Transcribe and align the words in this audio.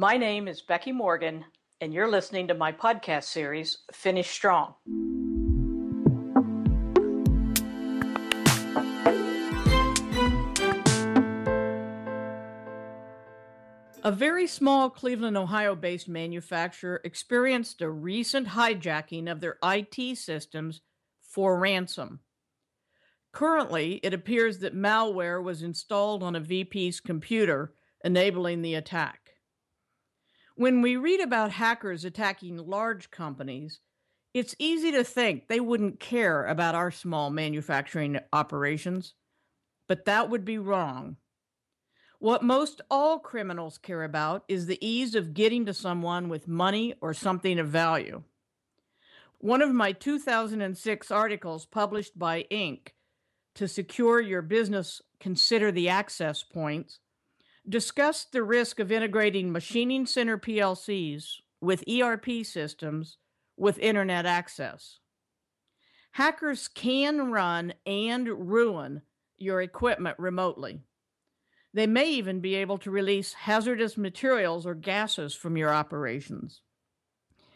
My 0.00 0.16
name 0.16 0.48
is 0.48 0.62
Becky 0.62 0.92
Morgan, 0.92 1.44
and 1.82 1.92
you're 1.92 2.10
listening 2.10 2.48
to 2.48 2.54
my 2.54 2.72
podcast 2.72 3.24
series, 3.24 3.76
Finish 3.92 4.30
Strong. 4.30 4.72
A 14.02 14.10
very 14.10 14.46
small 14.46 14.88
Cleveland, 14.88 15.36
Ohio 15.36 15.76
based 15.76 16.08
manufacturer 16.08 17.02
experienced 17.04 17.82
a 17.82 17.90
recent 17.90 18.48
hijacking 18.48 19.30
of 19.30 19.42
their 19.42 19.58
IT 19.62 20.16
systems 20.16 20.80
for 21.20 21.58
ransom. 21.58 22.20
Currently, 23.32 24.00
it 24.02 24.14
appears 24.14 24.60
that 24.60 24.74
malware 24.74 25.44
was 25.44 25.60
installed 25.60 26.22
on 26.22 26.34
a 26.34 26.40
VP's 26.40 27.00
computer, 27.00 27.74
enabling 28.02 28.62
the 28.62 28.76
attack. 28.76 29.29
When 30.60 30.82
we 30.82 30.96
read 30.96 31.20
about 31.20 31.52
hackers 31.52 32.04
attacking 32.04 32.58
large 32.58 33.10
companies, 33.10 33.80
it's 34.34 34.54
easy 34.58 34.92
to 34.92 35.02
think 35.02 35.48
they 35.48 35.58
wouldn't 35.58 36.00
care 36.00 36.44
about 36.44 36.74
our 36.74 36.90
small 36.90 37.30
manufacturing 37.30 38.18
operations, 38.30 39.14
but 39.88 40.04
that 40.04 40.28
would 40.28 40.44
be 40.44 40.58
wrong. 40.58 41.16
What 42.18 42.42
most 42.42 42.82
all 42.90 43.20
criminals 43.20 43.78
care 43.78 44.04
about 44.04 44.44
is 44.48 44.66
the 44.66 44.86
ease 44.86 45.14
of 45.14 45.32
getting 45.32 45.64
to 45.64 45.72
someone 45.72 46.28
with 46.28 46.46
money 46.46 46.92
or 47.00 47.14
something 47.14 47.58
of 47.58 47.68
value. 47.68 48.22
One 49.38 49.62
of 49.62 49.72
my 49.72 49.92
2006 49.92 51.10
articles 51.10 51.64
published 51.64 52.18
by 52.18 52.44
Inc. 52.50 52.88
to 53.54 53.66
secure 53.66 54.20
your 54.20 54.42
business, 54.42 55.00
consider 55.20 55.72
the 55.72 55.88
access 55.88 56.42
points, 56.42 56.98
discussed 57.68 58.32
the 58.32 58.42
risk 58.42 58.80
of 58.80 58.90
integrating 58.90 59.52
machining 59.52 60.06
center 60.06 60.38
PLCs 60.38 61.36
with 61.60 61.84
ERP 61.88 62.44
systems 62.44 63.18
with 63.56 63.78
internet 63.78 64.26
access. 64.26 64.98
Hackers 66.12 66.68
can 66.68 67.30
run 67.30 67.74
and 67.86 68.26
ruin 68.28 69.02
your 69.36 69.60
equipment 69.60 70.18
remotely. 70.18 70.80
They 71.72 71.86
may 71.86 72.10
even 72.10 72.40
be 72.40 72.56
able 72.56 72.78
to 72.78 72.90
release 72.90 73.32
hazardous 73.32 73.96
materials 73.96 74.66
or 74.66 74.74
gases 74.74 75.34
from 75.34 75.56
your 75.56 75.72
operations. 75.72 76.62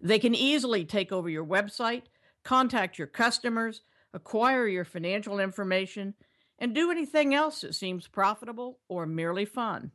They 0.00 0.18
can 0.18 0.34
easily 0.34 0.84
take 0.84 1.10
over 1.10 1.28
your 1.28 1.44
website, 1.44 2.02
contact 2.44 2.98
your 2.98 3.08
customers, 3.08 3.82
acquire 4.14 4.66
your 4.68 4.84
financial 4.84 5.40
information, 5.40 6.14
and 6.58 6.74
do 6.74 6.90
anything 6.90 7.34
else 7.34 7.60
that 7.60 7.74
seems 7.74 8.08
profitable 8.08 8.78
or 8.88 9.06
merely 9.06 9.44
fun. 9.44 9.92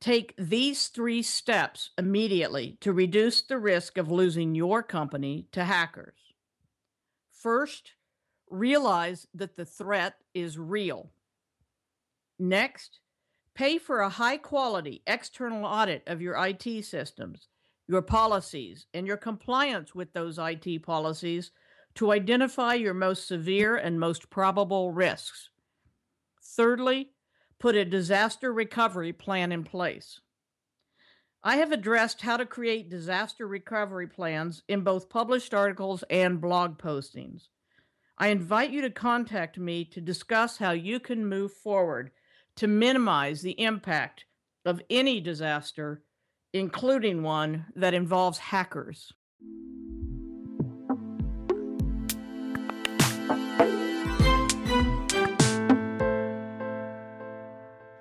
Take 0.00 0.34
these 0.38 0.88
three 0.88 1.22
steps 1.22 1.90
immediately 1.98 2.78
to 2.80 2.92
reduce 2.92 3.42
the 3.42 3.58
risk 3.58 3.98
of 3.98 4.10
losing 4.10 4.54
your 4.54 4.82
company 4.82 5.46
to 5.52 5.64
hackers. 5.64 6.18
First, 7.32 7.92
realize 8.48 9.26
that 9.34 9.56
the 9.56 9.64
threat 9.64 10.14
is 10.34 10.58
real. 10.58 11.10
Next, 12.38 13.00
Pay 13.58 13.76
for 13.78 14.02
a 14.02 14.08
high 14.08 14.36
quality 14.36 15.02
external 15.04 15.64
audit 15.64 16.04
of 16.06 16.22
your 16.22 16.36
IT 16.46 16.84
systems, 16.84 17.48
your 17.88 18.02
policies, 18.02 18.86
and 18.94 19.04
your 19.04 19.16
compliance 19.16 19.96
with 19.96 20.12
those 20.12 20.38
IT 20.38 20.84
policies 20.84 21.50
to 21.96 22.12
identify 22.12 22.74
your 22.74 22.94
most 22.94 23.26
severe 23.26 23.74
and 23.74 23.98
most 23.98 24.30
probable 24.30 24.92
risks. 24.92 25.50
Thirdly, 26.56 27.10
put 27.58 27.74
a 27.74 27.84
disaster 27.84 28.52
recovery 28.52 29.12
plan 29.12 29.52
in 29.52 29.64
place. 29.64 30.20
I 31.42 31.56
have 31.56 31.72
addressed 31.72 32.22
how 32.22 32.36
to 32.36 32.46
create 32.46 32.90
disaster 32.90 33.46
recovery 33.46 34.08
plans 34.08 34.62
in 34.68 34.80
both 34.82 35.08
published 35.08 35.54
articles 35.54 36.02
and 36.10 36.40
blog 36.40 36.78
postings. 36.78 37.48
I 38.16 38.28
invite 38.28 38.70
you 38.70 38.80
to 38.82 38.90
contact 38.90 39.58
me 39.58 39.84
to 39.86 40.00
discuss 40.00 40.56
how 40.58 40.72
you 40.72 40.98
can 40.98 41.24
move 41.24 41.52
forward 41.52 42.10
to 42.56 42.66
minimize 42.66 43.40
the 43.40 43.60
impact 43.60 44.24
of 44.64 44.82
any 44.90 45.20
disaster, 45.20 46.02
including 46.52 47.22
one 47.22 47.66
that 47.76 47.94
involves 47.94 48.38
hackers. 48.38 49.12